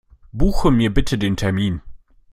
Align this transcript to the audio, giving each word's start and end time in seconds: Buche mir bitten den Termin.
Buche 0.33 0.71
mir 0.71 0.91
bitten 0.91 1.19
den 1.19 1.37
Termin. 1.37 1.83